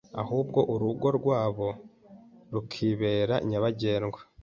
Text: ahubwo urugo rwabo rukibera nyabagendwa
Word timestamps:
ahubwo 0.21 0.59
urugo 0.73 1.07
rwabo 1.17 1.67
rukibera 2.53 3.35
nyabagendwa 3.49 4.19